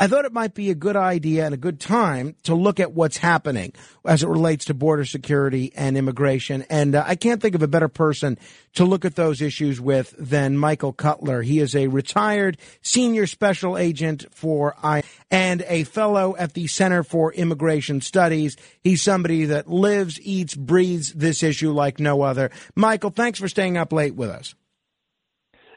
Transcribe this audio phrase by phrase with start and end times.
[0.00, 2.92] I thought it might be a good idea and a good time to look at
[2.92, 3.72] what's happening
[4.04, 6.64] as it relates to border security and immigration.
[6.70, 8.38] And uh, I can't think of a better person
[8.74, 11.42] to look at those issues with than Michael Cutler.
[11.42, 17.02] He is a retired senior special agent for I and a fellow at the Center
[17.02, 18.56] for Immigration Studies.
[18.84, 22.52] He's somebody that lives, eats, breathes this issue like no other.
[22.76, 24.54] Michael, thanks for staying up late with us.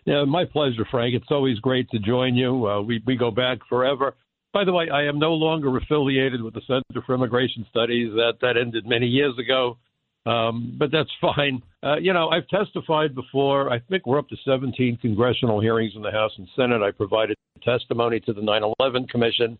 [0.06, 1.14] Yeah, my pleasure, Frank.
[1.14, 2.68] It's always great to join you.
[2.68, 4.16] Uh, we we go back forever.
[4.54, 8.12] By the way, I am no longer affiliated with the Center for Immigration Studies.
[8.14, 9.78] That that ended many years ago,
[10.26, 11.62] um, but that's fine.
[11.84, 13.72] Uh, you know, I've testified before.
[13.72, 16.82] I think we're up to 17 congressional hearings in the House and Senate.
[16.82, 19.58] I provided testimony to the 9/11 Commission.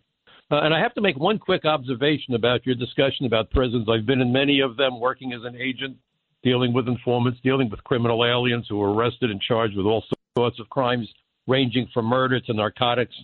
[0.50, 3.88] Uh, and I have to make one quick observation about your discussion about prisons.
[3.88, 5.96] I've been in many of them working as an agent,
[6.42, 10.04] dealing with informants, dealing with criminal aliens who were arrested and charged with all
[10.36, 11.08] sorts of crimes,
[11.46, 13.14] ranging from murder to narcotics.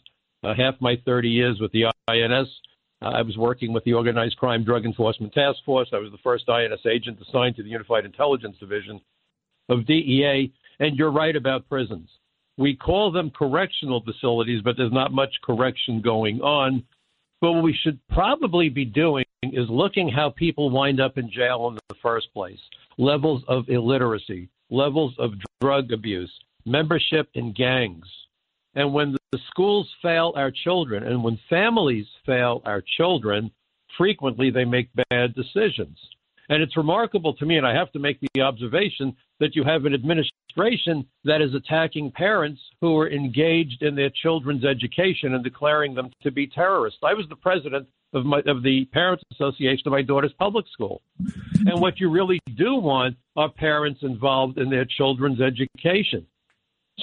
[0.45, 2.49] Uh, half my 30 years with the INS,
[3.03, 5.89] uh, I was working with the Organized Crime Drug Enforcement Task Force.
[5.93, 9.01] I was the first INS agent assigned to the Unified Intelligence Division
[9.69, 10.53] of DEA.
[10.81, 12.09] And you're right about prisons.
[12.57, 16.85] We call them correctional facilities, but there's not much correction going on.
[17.41, 21.69] But what we should probably be doing is looking how people wind up in jail
[21.69, 22.59] in the first place
[22.99, 26.33] levels of illiteracy, levels of drug abuse,
[26.67, 28.07] membership in gangs.
[28.75, 33.51] And when the schools fail our children and when families fail our children,
[33.97, 35.99] frequently they make bad decisions.
[36.49, 39.85] And it's remarkable to me, and I have to make the observation that you have
[39.85, 45.95] an administration that is attacking parents who are engaged in their children's education and declaring
[45.95, 47.01] them to be terrorists.
[47.05, 51.03] I was the president of, my, of the Parents Association of my daughter's public school.
[51.67, 56.27] And what you really do want are parents involved in their children's education.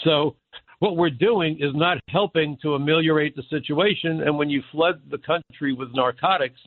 [0.04, 0.36] So
[0.80, 4.22] what we're doing is not helping to ameliorate the situation.
[4.22, 6.60] And when you flood the country with narcotics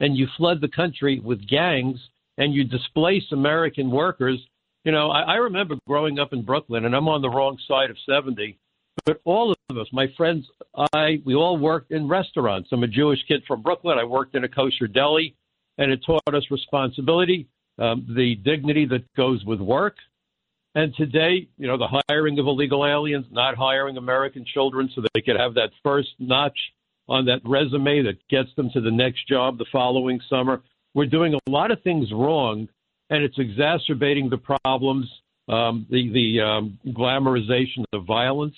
[0.00, 1.98] and you flood the country with gangs
[2.36, 4.38] and you displace American workers,
[4.84, 7.90] you know, I, I remember growing up in Brooklyn and I'm on the wrong side
[7.90, 8.58] of 70.
[9.04, 10.46] But all of us, my friends,
[10.92, 12.68] I, we all worked in restaurants.
[12.72, 13.98] I'm a Jewish kid from Brooklyn.
[13.98, 15.36] I worked in a kosher deli,
[15.78, 17.48] and it taught us responsibility,
[17.78, 19.96] um, the dignity that goes with work,
[20.74, 25.20] and today, you know, the hiring of illegal aliens, not hiring American children so they
[25.20, 26.58] could have that first notch
[27.08, 30.62] on that resume that gets them to the next job the following summer.
[30.94, 32.68] We're doing a lot of things wrong,
[33.10, 35.06] and it's exacerbating the problems,
[35.48, 38.56] um, the, the um, glamorization of violence.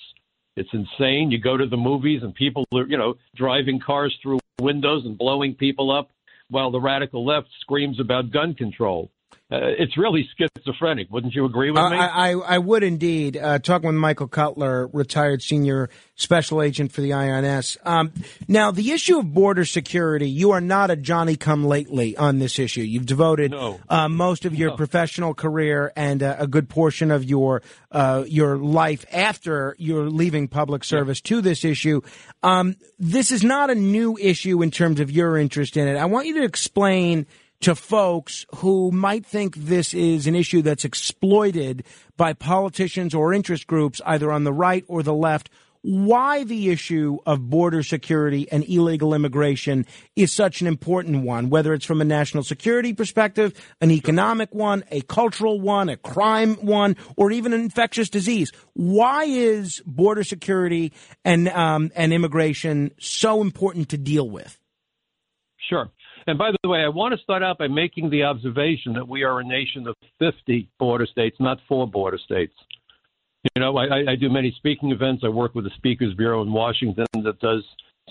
[0.57, 1.31] It's insane.
[1.31, 5.17] You go to the movies and people are, you know, driving cars through windows and
[5.17, 6.09] blowing people up
[6.49, 9.09] while the radical left screams about gun control
[9.51, 11.09] uh, it's really schizophrenic.
[11.11, 11.97] Wouldn't you agree with me?
[11.97, 13.35] I, I, I would indeed.
[13.35, 17.77] Uh, talking with Michael Cutler, retired senior special agent for the INS.
[17.83, 18.13] Um,
[18.47, 22.59] now, the issue of border security, you are not a Johnny come lately on this
[22.59, 22.81] issue.
[22.81, 23.81] You've devoted no.
[23.89, 24.77] uh, most of your no.
[24.77, 30.47] professional career and uh, a good portion of your uh, your life after you're leaving
[30.47, 31.29] public service yeah.
[31.29, 31.99] to this issue.
[32.41, 35.97] Um, this is not a new issue in terms of your interest in it.
[35.97, 37.25] I want you to explain
[37.61, 41.83] to folks who might think this is an issue that's exploited
[42.17, 45.49] by politicians or interest groups, either on the right or the left,
[45.83, 49.85] why the issue of border security and illegal immigration
[50.15, 54.83] is such an important one, whether it's from a national security perspective, an economic one,
[54.91, 58.51] a cultural one, a crime one, or even an infectious disease.
[58.73, 60.93] Why is border security
[61.25, 64.59] and um, and immigration so important to deal with?
[65.67, 65.89] Sure.
[66.27, 69.23] And by the way, I want to start out by making the observation that we
[69.23, 72.53] are a nation of 50 border states, not four border states.
[73.55, 75.23] You know, I, I do many speaking events.
[75.25, 77.63] I work with the Speakers Bureau in Washington that does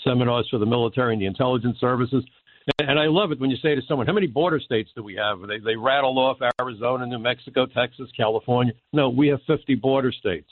[0.03, 2.25] seminars for the military and the intelligence services.
[2.79, 5.15] And I love it when you say to someone, How many border states do we
[5.15, 5.39] have?
[5.47, 8.73] They, they rattle off Arizona, New Mexico, Texas, California.
[8.93, 10.49] No, we have 50 border states.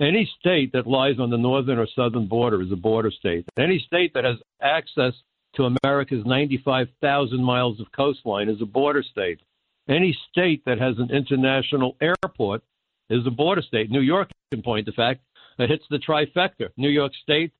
[0.00, 3.44] Any state that lies on the northern or southern border is a border state.
[3.58, 5.12] Any state that has access
[5.58, 9.40] to America's 95,000 miles of coastline is a border state.
[9.88, 12.62] Any state that has an international airport
[13.10, 13.90] is a border state.
[13.90, 15.20] New York, in point of fact,
[15.58, 16.68] that hits the trifecta.
[16.76, 17.52] New York State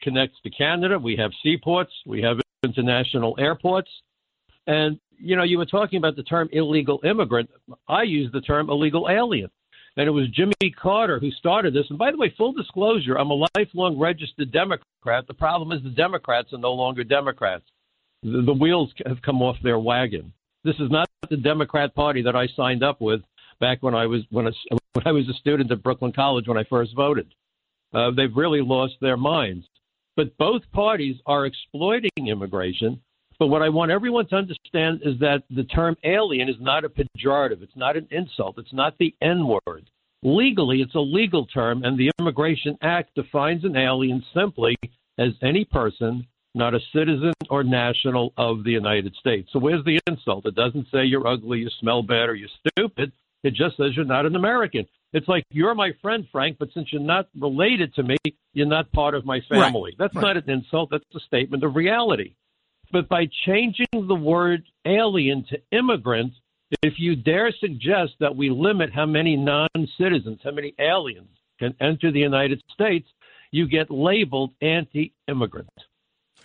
[0.00, 0.98] connects to Canada.
[0.98, 1.92] We have seaports.
[2.06, 3.90] We have international airports.
[4.66, 7.50] And, you know, you were talking about the term illegal immigrant.
[7.88, 9.50] I use the term illegal alien
[10.00, 11.84] and it was Jimmy Carter who started this.
[11.90, 15.26] And by the way, full disclosure, I'm a lifelong registered Democrat.
[15.28, 17.64] The problem is the Democrats are no longer Democrats.
[18.22, 20.32] The, the wheels have come off their wagon.
[20.64, 23.20] This is not the Democrat Party that I signed up with
[23.60, 24.46] back when I was when
[24.94, 27.34] when I was a student at Brooklyn College when I first voted.
[27.92, 29.66] Uh, they've really lost their minds.
[30.16, 33.02] But both parties are exploiting immigration.
[33.40, 36.90] But what I want everyone to understand is that the term alien is not a
[36.90, 37.62] pejorative.
[37.62, 38.58] It's not an insult.
[38.58, 39.90] It's not the N word.
[40.22, 44.76] Legally, it's a legal term, and the Immigration Act defines an alien simply
[45.18, 49.48] as any person not a citizen or national of the United States.
[49.52, 50.46] So where's the insult?
[50.46, 53.12] It doesn't say you're ugly, you smell bad, or you're stupid.
[53.42, 54.86] It just says you're not an American.
[55.12, 58.16] It's like you're my friend, Frank, but since you're not related to me,
[58.52, 59.92] you're not part of my family.
[59.92, 59.98] Right.
[59.98, 60.22] That's right.
[60.22, 60.90] not an insult.
[60.90, 62.34] That's a statement of reality.
[62.92, 66.32] But by changing the word alien to immigrant,
[66.82, 71.28] if you dare suggest that we limit how many non citizens, how many aliens
[71.58, 73.08] can enter the United States,
[73.50, 75.68] you get labeled anti immigrant.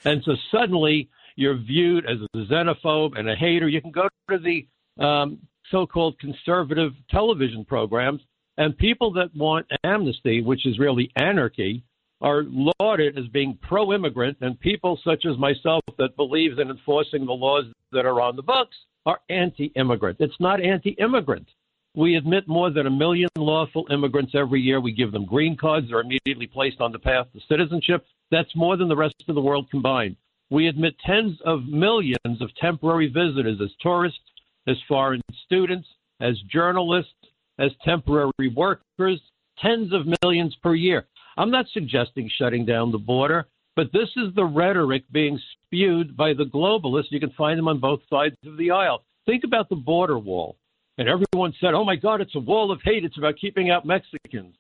[0.04, 3.68] And so suddenly you're viewed as a xenophobe and a hater.
[3.68, 4.68] You can go to the
[5.04, 5.40] um,
[5.72, 8.22] so called conservative television programs,
[8.58, 11.84] and people that want amnesty, which is really anarchy,
[12.22, 12.44] are
[12.80, 17.34] lauded as being pro immigrant, and people such as myself that believes in enforcing the
[17.34, 18.76] laws that are on the books
[19.06, 20.18] are anti immigrant.
[20.20, 21.48] It's not anti immigrant.
[21.96, 24.82] We admit more than a million lawful immigrants every year.
[24.82, 25.88] We give them green cards.
[25.90, 28.06] They're immediately placed on the path to citizenship.
[28.32, 30.18] That's more than the rest of the world combined.
[30.50, 34.20] We admit tens of millions of temporary visitors as tourists,
[34.68, 35.88] as foreign students,
[36.20, 37.14] as journalists,
[37.60, 39.22] as temporary workers,
[39.60, 41.08] tens of millions per year.
[41.38, 46.34] I'm not suggesting shutting down the border, but this is the rhetoric being spewed by
[46.34, 47.12] the globalists.
[47.12, 49.04] You can find them on both sides of the aisle.
[49.26, 50.56] Think about the border wall.
[50.98, 53.04] And everyone said, oh my God, it's a wall of hate.
[53.04, 54.56] It's about keeping out Mexicans.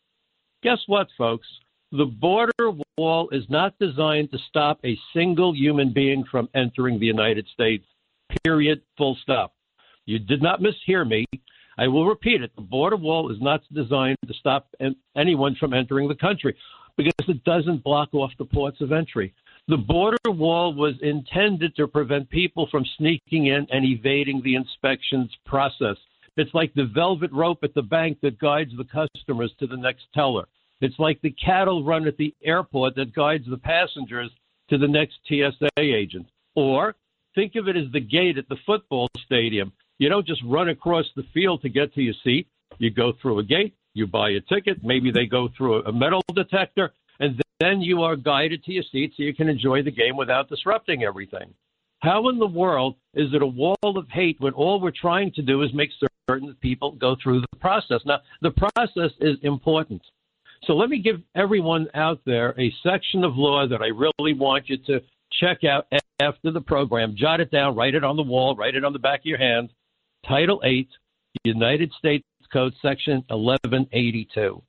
[0.63, 1.47] Guess what, folks?
[1.91, 7.05] The border wall is not designed to stop a single human being from entering the
[7.05, 7.85] United States,
[8.43, 9.53] period, full stop.
[10.05, 11.25] You did not mishear me.
[11.77, 12.51] I will repeat it.
[12.55, 14.73] The border wall is not designed to stop
[15.15, 16.55] anyone from entering the country
[16.97, 19.33] because it doesn't block off the ports of entry.
[19.67, 25.31] The border wall was intended to prevent people from sneaking in and evading the inspections
[25.45, 25.97] process.
[26.37, 30.03] It's like the velvet rope at the bank that guides the customers to the next
[30.13, 30.45] teller.
[30.81, 34.29] It's like the cattle run at the airport that guides the passengers
[34.69, 36.27] to the next TSA agent.
[36.55, 36.95] Or
[37.33, 39.71] think of it as the gate at the football stadium.
[39.97, 42.47] You don't just run across the field to get to your seat.
[42.77, 46.21] You go through a gate, you buy a ticket, maybe they go through a metal
[46.33, 50.17] detector, and then you are guided to your seat so you can enjoy the game
[50.17, 51.53] without disrupting everything.
[51.99, 55.41] How in the world is it a wall of hate when all we're trying to
[55.41, 55.91] do is make
[56.29, 58.01] certain people go through the process?
[58.05, 60.01] Now, the process is important.
[60.65, 64.67] So let me give everyone out there a section of law that I really want
[64.67, 65.01] you to
[65.39, 65.87] check out
[66.19, 67.15] after the program.
[67.17, 69.37] Jot it down, write it on the wall, write it on the back of your
[69.37, 69.69] hand.
[70.27, 70.87] Title 8,
[71.43, 74.61] United States Code, Section 1182.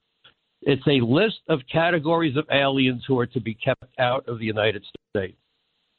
[0.63, 4.45] It's a list of categories of aliens who are to be kept out of the
[4.45, 5.39] United States.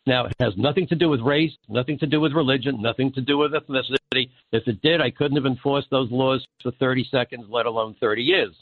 [0.06, 3.22] Now, it has nothing to do with race, nothing to do with religion, nothing to
[3.22, 4.30] do with ethnicity.
[4.52, 8.22] If it did, I couldn't have enforced those laws for 30 seconds, let alone 30
[8.22, 8.56] years.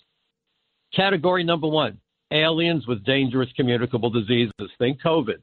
[0.95, 1.99] Category number one
[2.31, 4.53] aliens with dangerous communicable diseases.
[4.79, 5.41] Think COVID.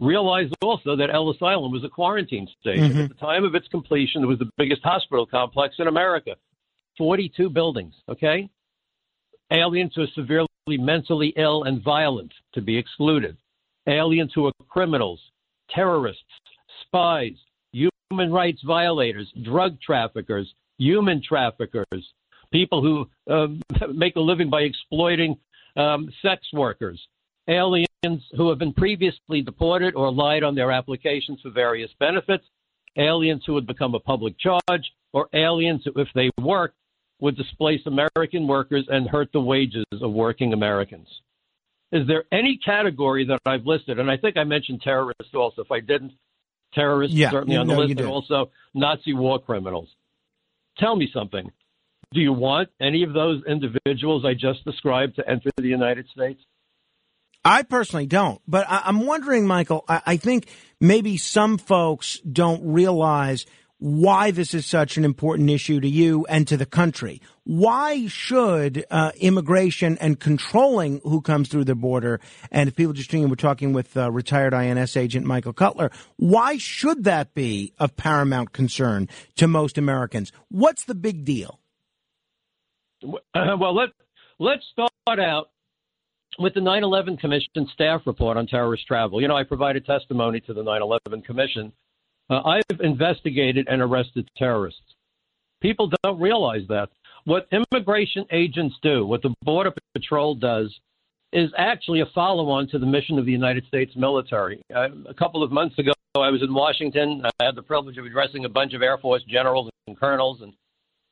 [0.00, 2.92] Realize also that Ellis Island was a quarantine station.
[2.92, 3.04] Mhm.
[3.04, 6.36] At the time of its completion, it was the biggest hospital complex in America
[6.96, 8.48] 42 buildings, okay?
[9.50, 13.36] Aliens who are severely mentally ill and violent to be excluded.
[13.86, 15.20] Aliens who are criminals,
[15.70, 16.22] terrorists,
[16.82, 17.36] spies,
[17.72, 22.12] human rights violators, drug traffickers, human traffickers,
[22.52, 23.60] people who um,
[23.94, 25.36] make a living by exploiting
[25.76, 27.00] um, sex workers,
[27.48, 27.88] aliens
[28.36, 32.44] who have been previously deported or lied on their applications for various benefits,
[32.96, 36.74] aliens who would become a public charge, or aliens who, if they work,
[37.20, 41.08] would displace American workers and hurt the wages of working Americans.
[41.92, 43.98] Is there any category that I've listed?
[43.98, 45.62] And I think I mentioned terrorists also.
[45.62, 46.12] If I didn't,
[46.74, 49.88] terrorists Yeah, certainly on the list, and also Nazi war criminals.
[50.78, 51.50] Tell me something.
[52.12, 56.40] Do you want any of those individuals I just described to enter the United States?
[57.44, 59.84] I personally don't, but I, I'm wondering, Michael.
[59.88, 60.48] I, I think
[60.80, 63.44] maybe some folks don't realize
[63.78, 67.20] why this is such an important issue to you and to the country.
[67.42, 72.18] Why should uh, immigration and controlling who comes through the border,
[72.50, 75.90] and if people just tuning in, we're talking with uh, retired INS agent Michael Cutler,
[76.16, 80.32] why should that be of paramount concern to most Americans?
[80.48, 81.60] What's the big deal?
[83.02, 83.90] Uh, well, let
[84.38, 85.50] let's start out
[86.38, 89.20] with the 9/11 Commission staff report on terrorist travel.
[89.20, 91.72] You know, I provided testimony to the 9/11 Commission.
[92.30, 94.94] Uh, I've investigated and arrested terrorists.
[95.60, 96.88] People don't realize that.
[97.24, 100.74] What immigration agents do, what the Border Patrol does,
[101.32, 104.62] is actually a follow on to the mission of the United States military.
[104.74, 107.22] Uh, a couple of months ago, I was in Washington.
[107.24, 110.42] I had the privilege of addressing a bunch of Air Force generals and colonels.
[110.42, 110.52] And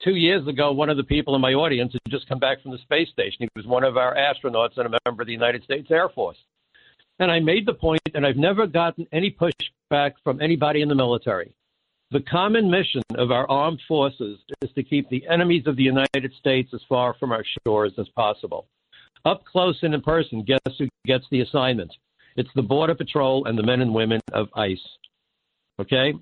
[0.02, 2.72] two years ago, one of the people in my audience had just come back from
[2.72, 3.36] the space station.
[3.40, 6.38] He was one of our astronauts and a member of the United States Air Force.
[7.18, 10.94] And I made the point, and I've never gotten any pushback from anybody in the
[10.94, 11.54] military.
[12.10, 16.32] The common mission of our armed forces is to keep the enemies of the United
[16.38, 18.66] States as far from our shores as possible.
[19.24, 21.92] Up close and in person, guess who gets the assignment?
[22.36, 24.82] It's the Border Patrol and the men and women of ICE.
[25.80, 26.14] Okay?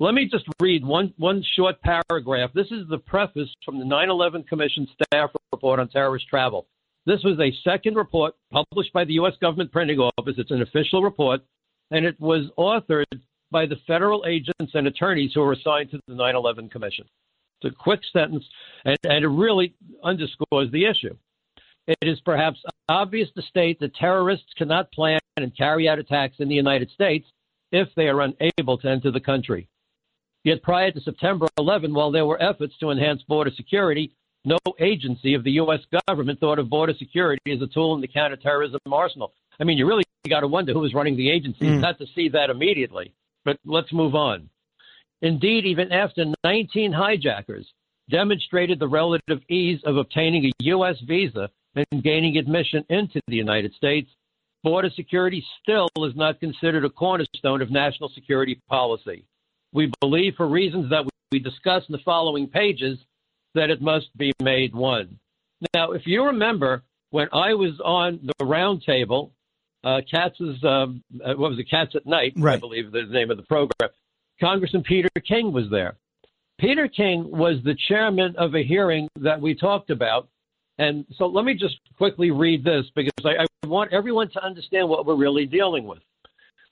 [0.00, 2.50] Let me just read one, one short paragraph.
[2.52, 6.66] This is the preface from the 9 11 Commission staff report on terrorist travel.
[7.06, 9.34] This was a second report published by the U.S.
[9.40, 10.34] Government Printing Office.
[10.36, 11.42] It's an official report,
[11.90, 13.04] and it was authored
[13.52, 17.04] by the federal agents and attorneys who were assigned to the 9 11 Commission.
[17.60, 18.44] It's a quick sentence,
[18.84, 21.16] and, and it really underscores the issue.
[21.86, 22.58] It is perhaps
[22.88, 27.26] obvious to state that terrorists cannot plan and carry out attacks in the United States
[27.70, 29.68] if they are unable to enter the country.
[30.44, 34.12] Yet prior to September 11, while there were efforts to enhance border security,
[34.44, 35.80] no agency of the U.S.
[36.06, 39.32] government thought of border security as a tool in the counterterrorism arsenal.
[39.58, 41.80] I mean, you really got to wonder who was running the agency mm.
[41.80, 43.14] not to see that immediately.
[43.44, 44.50] But let's move on.
[45.22, 47.66] Indeed, even after 19 hijackers
[48.10, 50.96] demonstrated the relative ease of obtaining a U.S.
[51.06, 54.10] visa and gaining admission into the United States,
[54.62, 59.24] border security still is not considered a cornerstone of national security policy.
[59.74, 62.98] We believe, for reasons that we discuss in the following pages,
[63.54, 65.18] that it must be made one.
[65.74, 69.30] Now, if you remember, when I was on the roundtable,
[69.84, 72.54] uh, Katz's, um, uh, what was it, Cats at Night, right.
[72.54, 73.90] I believe the name of the program,
[74.40, 75.96] Congressman Peter King was there.
[76.58, 80.28] Peter King was the chairman of a hearing that we talked about
[80.78, 84.88] and so let me just quickly read this because I, I want everyone to understand
[84.88, 86.00] what we're really dealing with.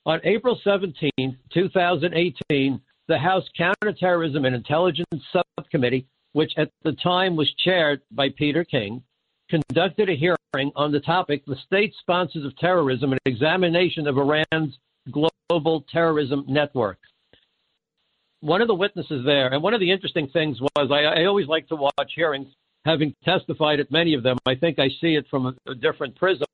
[0.04, 1.10] On April 17,
[1.54, 2.80] 2018,
[3.12, 5.22] the House Counterterrorism and Intelligence
[5.58, 9.02] Subcommittee, which at the time was chaired by Peter King,
[9.50, 14.78] conducted a hearing on the topic The State Sponsors of Terrorism, an examination of Iran's
[15.10, 16.96] global terrorism network.
[18.40, 21.48] One of the witnesses there, and one of the interesting things was I, I always
[21.48, 22.48] like to watch hearings
[22.86, 26.16] having testified at many of them, I think I see it from a, a different
[26.16, 26.46] prism.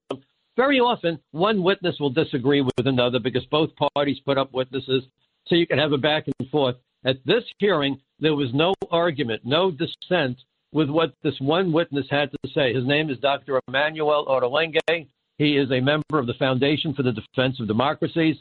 [0.57, 5.05] Very often, one witness will disagree with another because both parties put up witnesses,
[5.49, 6.77] so you can have a back and forth.
[7.05, 10.39] At this hearing, there was no argument, no dissent
[10.73, 12.75] with what this one witness had to say.
[12.75, 13.61] His name is Dr.
[13.69, 15.07] Emmanuel Ottolenghi.
[15.39, 18.37] He is a member of the Foundation for the Defense of Democracies.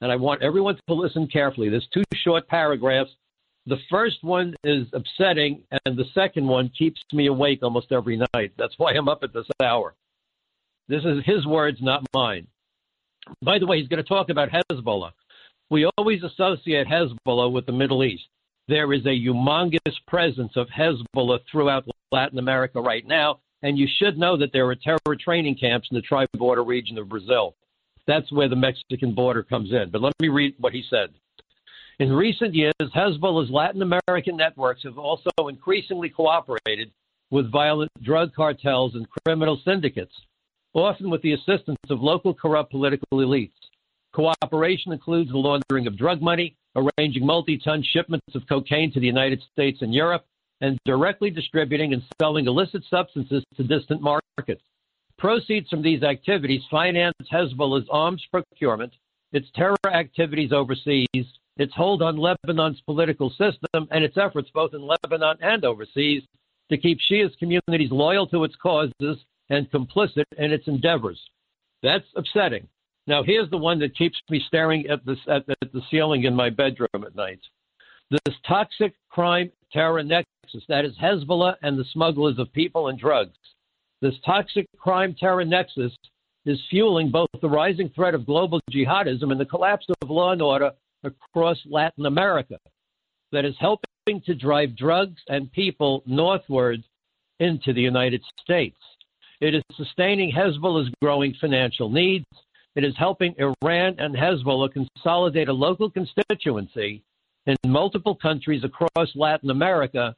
[0.00, 1.68] And I want everyone to listen carefully.
[1.68, 3.10] There's two short paragraphs
[3.68, 8.52] the first one is upsetting, and the second one keeps me awake almost every night.
[8.56, 9.94] That's why I'm up at this hour.
[10.88, 12.46] This is his words, not mine.
[13.42, 15.10] By the way, he's going to talk about Hezbollah.
[15.70, 18.24] We always associate Hezbollah with the Middle East.
[18.68, 24.16] There is a humongous presence of Hezbollah throughout Latin America right now, and you should
[24.16, 27.54] know that there are terror training camps in the tri-border region of Brazil.
[28.06, 29.90] That's where the Mexican border comes in.
[29.90, 31.10] But let me read what he said.
[31.98, 36.90] In recent years, Hezbollah's Latin American networks have also increasingly cooperated
[37.30, 40.14] with violent drug cartels and criminal syndicates,
[40.72, 43.50] often with the assistance of local corrupt political elites.
[44.12, 49.06] Cooperation includes the laundering of drug money, arranging multi ton shipments of cocaine to the
[49.06, 50.24] United States and Europe,
[50.60, 54.62] and directly distributing and selling illicit substances to distant markets.
[55.18, 58.92] Proceeds from these activities finance Hezbollah's arms procurement,
[59.32, 61.06] its terror activities overseas,
[61.56, 66.22] its hold on Lebanon's political system, and its efforts both in Lebanon and overseas
[66.70, 69.18] to keep Shia communities loyal to its causes
[69.50, 71.20] and complicit in its endeavors.
[71.82, 72.68] That's upsetting.
[73.08, 76.34] Now, here's the one that keeps me staring at, this, at, at the ceiling in
[76.34, 77.40] my bedroom at night.
[78.10, 83.36] This toxic crime terror nexus, that is Hezbollah and the smugglers of people and drugs.
[84.02, 85.96] This toxic crime terror nexus
[86.44, 90.42] is fueling both the rising threat of global jihadism and the collapse of law and
[90.42, 90.70] order
[91.02, 92.58] across Latin America
[93.32, 96.84] that is helping to drive drugs and people northward
[97.40, 98.76] into the United States.
[99.40, 102.26] It is sustaining Hezbollah's growing financial needs.
[102.76, 107.02] It is helping Iran and Hezbollah consolidate a local constituency
[107.46, 110.14] in multiple countries across Latin America,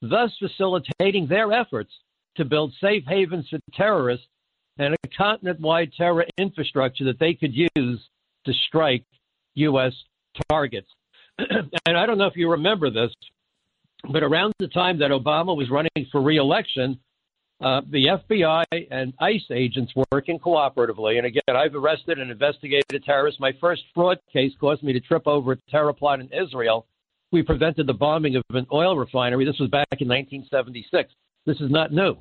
[0.00, 1.90] thus facilitating their efforts
[2.36, 4.26] to build safe havens for terrorists
[4.78, 8.00] and a continent wide terror infrastructure that they could use
[8.44, 9.04] to strike
[9.54, 9.92] U.S
[10.50, 10.88] targets.
[11.38, 13.10] and I don't know if you remember this,
[14.10, 16.98] but around the time that Obama was running for reelection,
[17.62, 21.16] uh, the FBI and ICE agents working cooperatively.
[21.18, 23.40] And again, I've arrested and investigated terrorists.
[23.40, 26.86] My first fraud case caused me to trip over a terror plot in Israel.
[27.30, 29.44] We prevented the bombing of an oil refinery.
[29.44, 31.12] This was back in 1976.
[31.46, 32.16] This is not new.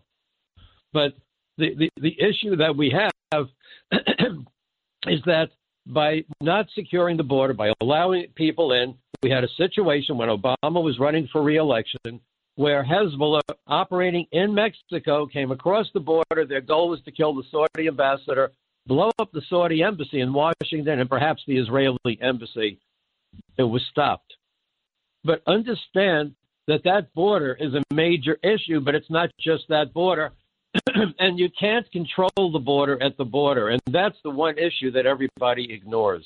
[0.93, 1.13] But
[1.57, 2.93] the, the, the issue that we
[3.31, 3.47] have
[5.07, 5.49] is that
[5.87, 10.83] by not securing the border, by allowing people in, we had a situation when Obama
[10.83, 12.21] was running for reelection
[12.55, 16.45] where Hezbollah, operating in Mexico, came across the border.
[16.47, 18.51] Their goal was to kill the Saudi ambassador,
[18.87, 22.79] blow up the Saudi embassy in Washington, and perhaps the Israeli embassy.
[23.57, 24.33] It was stopped.
[25.23, 26.35] But understand
[26.67, 30.31] that that border is a major issue, but it's not just that border.
[31.19, 33.69] and you can't control the border at the border.
[33.69, 36.25] And that's the one issue that everybody ignores.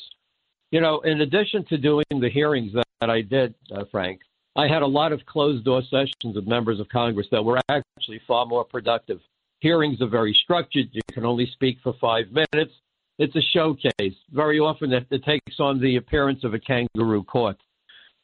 [0.72, 4.20] You know, in addition to doing the hearings that, that I did, uh, Frank,
[4.58, 8.22] I had a lot of closed door sessions with members of Congress that were actually
[8.26, 9.20] far more productive.
[9.60, 10.88] Hearings are very structured.
[10.94, 12.74] You can only speak for five minutes.
[13.18, 14.16] It's a showcase.
[14.32, 17.58] Very often it, it takes on the appearance of a kangaroo court.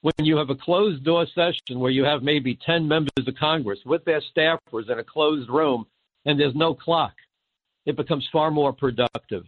[0.02, 3.80] When you have a closed door session where you have maybe 10 members of Congress
[3.86, 5.86] with their staffers in a closed room
[6.26, 7.14] and there's no clock,
[7.86, 9.44] it becomes far more productive.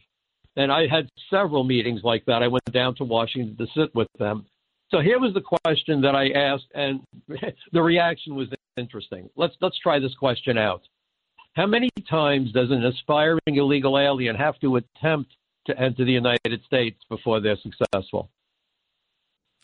[0.55, 2.43] And I had several meetings like that.
[2.43, 4.45] I went down to Washington to sit with them.
[4.93, 7.01] So here was the question that I asked, and
[7.71, 8.47] the reaction was
[8.77, 9.27] interesting.
[9.35, 10.81] Let's let's try this question out.
[11.53, 15.31] How many times does an aspiring illegal alien have to attempt
[15.65, 18.29] to enter the United States before they're successful?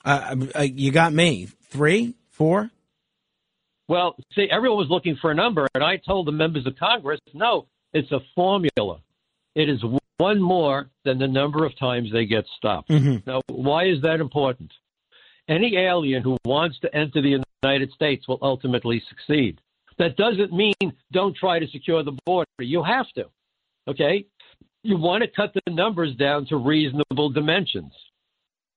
[0.04, 1.48] Uh, uh, you got me.
[1.70, 2.72] Three, four.
[3.88, 7.20] Well, see, everyone was looking for a number, and I told the members of Congress,
[7.34, 9.02] no, it's a formula.
[9.56, 9.84] It is
[10.18, 12.90] one more than the number of times they get stopped.
[12.90, 13.30] Mm-hmm.
[13.30, 14.72] Now, why is that important?
[15.50, 19.60] Any alien who wants to enter the United States will ultimately succeed.
[19.98, 20.76] That doesn't mean
[21.12, 22.48] don't try to secure the border.
[22.60, 23.26] You have to.
[23.88, 24.28] Okay?
[24.84, 27.92] You want to cut the numbers down to reasonable dimensions.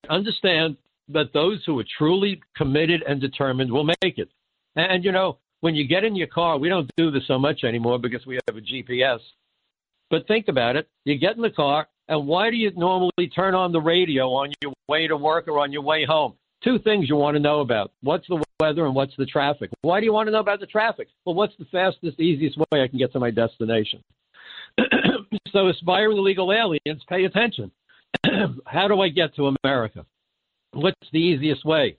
[0.09, 4.31] Understand that those who are truly committed and determined will make it.
[4.75, 7.65] And, you know, when you get in your car, we don't do this so much
[7.65, 9.21] anymore because we have a GPS.
[10.11, 10.89] But think about it.
[11.05, 14.53] You get in the car, and why do you normally turn on the radio on
[14.63, 16.35] your way to work or on your way home?
[16.65, 17.93] Two things you want to know about.
[18.03, 19.71] What's the weather and what's the traffic?
[19.81, 21.09] Why do you want to know about the traffic?
[21.25, 24.03] Well, what's the fastest, easiest way I can get to my destination?
[25.53, 27.71] so aspiring illegal aliens, pay attention.
[28.67, 30.07] How do I get to America?
[30.73, 31.99] What's the easiest way?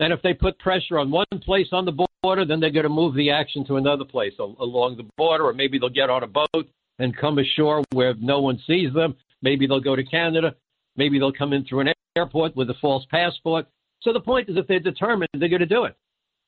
[0.00, 2.88] And if they put pressure on one place on the border, then they're going to
[2.88, 6.26] move the action to another place along the border, or maybe they'll get on a
[6.26, 9.14] boat and come ashore where no one sees them.
[9.42, 10.54] Maybe they'll go to Canada.
[10.96, 13.66] Maybe they'll come in through an airport with a false passport.
[14.02, 15.96] So the point is, if they're determined, they're going to do it.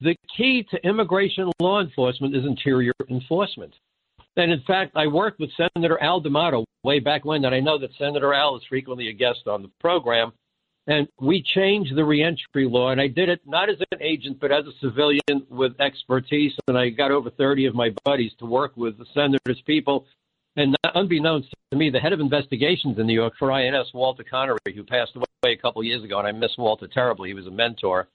[0.00, 3.74] The key to immigration law enforcement is interior enforcement.
[4.36, 7.78] And in fact, I worked with Senator Al D'Amato way back when, and I know
[7.78, 10.32] that Senator Al is frequently a guest on the program.
[10.88, 14.52] And we changed the reentry law, and I did it not as an agent, but
[14.52, 16.52] as a civilian with expertise.
[16.68, 20.06] And I got over 30 of my buddies to work with the senator's people.
[20.56, 24.58] And unbeknownst to me, the head of investigations in New York for INS, Walter Connery,
[24.74, 27.46] who passed away a couple of years ago, and I miss Walter terribly, he was
[27.46, 28.08] a mentor,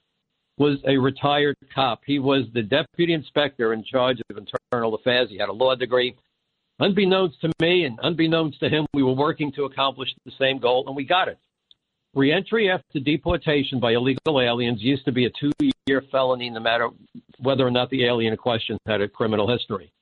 [0.58, 2.02] was a retired cop.
[2.04, 5.30] He was the deputy inspector in charge of internal affairs.
[5.30, 6.16] He had a law degree.
[6.80, 10.84] Unbeknownst to me and unbeknownst to him, we were working to accomplish the same goal,
[10.88, 11.38] and we got it.
[12.14, 15.52] Reentry after deportation by illegal aliens used to be a two
[15.86, 16.88] year felony, no matter
[17.38, 19.92] whether or not the alien in question had a criminal history.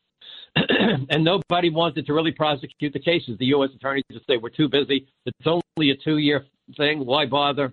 [1.10, 3.38] and nobody wanted to really prosecute the cases.
[3.38, 3.70] The U.S.
[3.74, 5.06] attorneys just say, we're too busy.
[5.26, 6.44] It's only a two year
[6.76, 7.04] thing.
[7.04, 7.72] Why bother?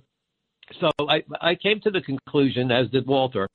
[0.80, 3.48] So I, I came to the conclusion, as did Walter,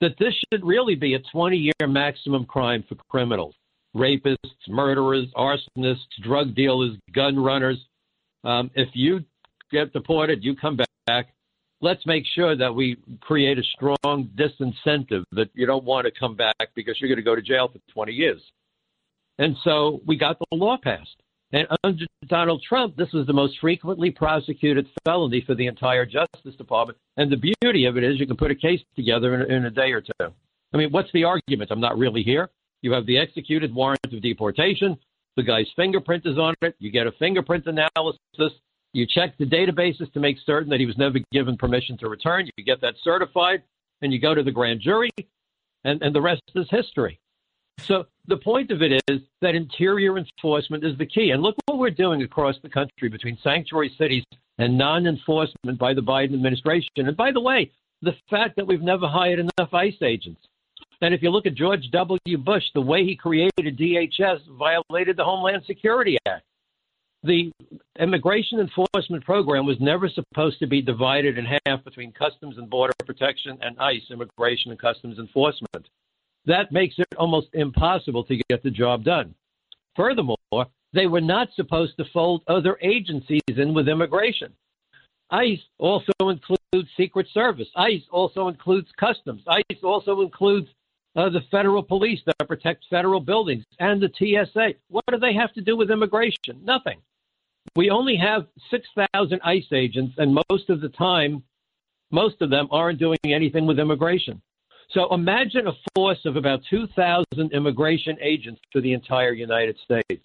[0.00, 3.54] that this should really be a 20 year maximum crime for criminals
[3.96, 4.36] rapists,
[4.68, 7.78] murderers, arsonists, drug dealers, gun runners.
[8.42, 9.20] Um, if you
[9.70, 11.28] get deported, you come back.
[11.80, 16.34] Let's make sure that we create a strong disincentive that you don't want to come
[16.36, 18.40] back because you're going to go to jail for 20 years.
[19.38, 21.16] And so we got the law passed.
[21.52, 26.56] And under Donald Trump, this was the most frequently prosecuted felony for the entire Justice
[26.56, 26.98] Department.
[27.16, 29.70] And the beauty of it is you can put a case together in, in a
[29.70, 30.32] day or two.
[30.72, 31.70] I mean, what's the argument?
[31.70, 32.50] I'm not really here.
[32.82, 34.96] You have the executed warrant of deportation.
[35.36, 36.74] The guy's fingerprint is on it.
[36.78, 38.58] You get a fingerprint analysis.
[38.94, 42.48] You check the databases to make certain that he was never given permission to return.
[42.56, 43.64] You get that certified,
[44.02, 45.10] and you go to the grand jury,
[45.82, 47.18] and, and the rest is history.
[47.80, 51.32] So the point of it is that interior enforcement is the key.
[51.32, 54.22] And look what we're doing across the country between sanctuary cities
[54.58, 56.88] and non enforcement by the Biden administration.
[56.96, 60.40] And by the way, the fact that we've never hired enough ICE agents.
[61.00, 62.38] And if you look at George W.
[62.38, 66.44] Bush, the way he created DHS violated the Homeland Security Act.
[67.24, 67.50] The
[67.98, 72.92] immigration enforcement program was never supposed to be divided in half between Customs and Border
[73.06, 75.88] Protection and ICE, Immigration and Customs Enforcement.
[76.44, 79.34] That makes it almost impossible to get the job done.
[79.96, 80.36] Furthermore,
[80.92, 84.52] they were not supposed to fold other agencies in with immigration.
[85.30, 87.68] ICE also includes Secret Service.
[87.74, 89.40] ICE also includes Customs.
[89.46, 90.68] ICE also includes
[91.16, 94.74] uh, the federal police that protect federal buildings and the TSA.
[94.88, 96.60] What do they have to do with immigration?
[96.62, 97.00] Nothing.
[97.76, 101.42] We only have 6,000 ICE agents, and most of the time,
[102.10, 104.40] most of them aren't doing anything with immigration.
[104.90, 110.24] So imagine a force of about 2,000 immigration agents for the entire United States.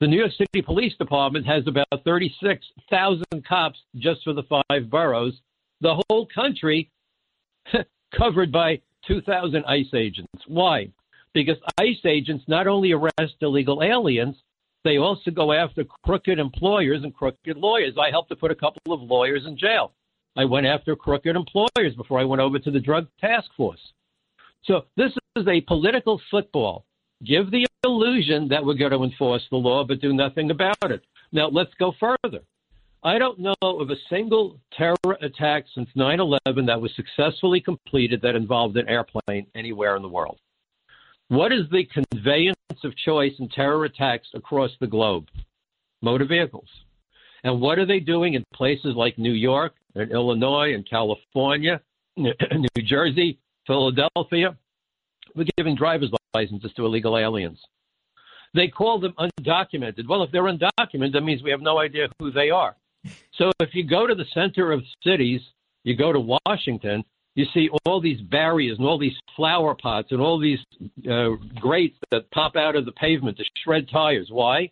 [0.00, 5.34] The New York City Police Department has about 36,000 cops just for the five boroughs.
[5.80, 6.90] The whole country
[8.16, 10.44] covered by 2,000 ICE agents.
[10.46, 10.92] Why?
[11.34, 14.36] Because ICE agents not only arrest illegal aliens,
[14.88, 17.92] they also go after crooked employers and crooked lawyers.
[18.00, 19.92] I helped to put a couple of lawyers in jail.
[20.34, 23.92] I went after crooked employers before I went over to the drug task force.
[24.64, 26.86] So this is a political football.
[27.22, 31.02] Give the illusion that we're going to enforce the law, but do nothing about it.
[31.32, 32.40] Now, let's go further.
[33.02, 38.22] I don't know of a single terror attack since 9 11 that was successfully completed
[38.22, 40.38] that involved an airplane anywhere in the world.
[41.28, 45.26] What is the conveyance of choice in terror attacks across the globe?
[46.00, 46.68] Motor vehicles.
[47.44, 51.82] And what are they doing in places like New York and Illinois and California,
[52.16, 54.56] New Jersey, Philadelphia?
[55.34, 57.60] We're giving driver's licenses to illegal aliens.
[58.54, 60.08] They call them undocumented.
[60.08, 62.74] Well, if they're undocumented, that means we have no idea who they are.
[63.34, 65.42] So if you go to the center of cities,
[65.84, 67.04] you go to Washington,
[67.38, 70.58] you see all these barriers and all these flower pots and all these
[71.08, 74.28] uh, grates that pop out of the pavement to shred tires.
[74.28, 74.70] Why?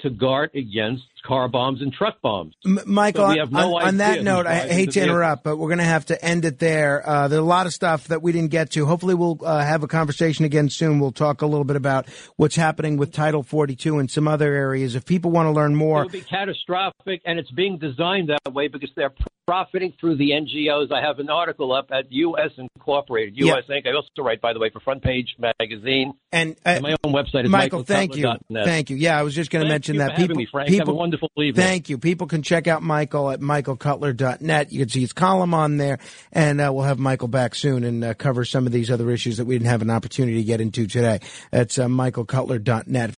[0.00, 2.54] to guard against car bombs and truck bombs.
[2.64, 5.78] M- Michael, so no on, on, that note, I hate to interrupt, but we're going
[5.78, 7.02] to have to end it there.
[7.04, 8.86] Uh, there's a lot of stuff that we didn't get to.
[8.86, 11.00] Hopefully, we'll uh, have a conversation again soon.
[11.00, 14.94] We'll talk a little bit about what's happening with Title 42 and some other areas.
[14.94, 18.54] If people want to learn more, it will be catastrophic, and it's being designed that
[18.54, 19.12] way because they're
[19.48, 20.92] profiting through the NGOs.
[20.92, 22.50] I have an article up at U.S.
[22.58, 23.64] Incorporated, U.S.
[23.70, 23.86] Inc.
[23.86, 27.14] I also write, by the way, for Front Page Magazine, and, uh, and my own
[27.14, 27.82] website is Michael.
[27.82, 28.96] Thank you, thank you.
[28.96, 30.36] Yeah, I was just going to mention that people.
[30.36, 31.54] Me, people, have a wonderful evening.
[31.54, 31.96] Thank you.
[31.96, 34.70] People can check out Michael at michaelcutler.net.
[34.70, 35.98] You can see his column on there,
[36.30, 39.38] and uh, we'll have Michael back soon and uh, cover some of these other issues
[39.38, 41.20] that we didn't have an opportunity to get into today.
[41.50, 42.86] That's uh, michaelcutler.net.